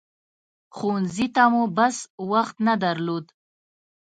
[0.75, 1.97] ښوونځي ته مو بس
[2.31, 3.25] وخت نه درلود.